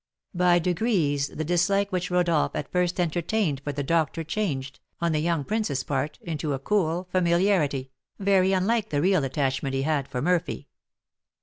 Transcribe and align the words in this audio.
By 0.33 0.57
degrees 0.57 1.27
the 1.27 1.43
dislike 1.43 1.91
which 1.91 2.09
Rodolph 2.09 2.55
at 2.55 2.71
first 2.71 2.99
entertained 2.99 3.59
for 3.63 3.71
the 3.71 3.83
doctor 3.83 4.23
changed, 4.23 4.79
on 4.99 5.11
the 5.11 5.19
young 5.21 5.43
prince's 5.43 5.83
part, 5.83 6.17
into 6.23 6.53
a 6.53 6.57
cool 6.59 7.07
familiarity, 7.11 7.91
very 8.17 8.51
unlike 8.51 8.89
the 8.89 8.99
real 8.99 9.23
attachment 9.23 9.75
he 9.75 9.83
had 9.83 10.07
for 10.07 10.19
Murphy. 10.19 10.67